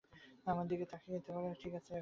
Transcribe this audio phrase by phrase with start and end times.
[0.45, 1.89] আমার দিকে তাকাতে পারো, ঠিক আছি এখন।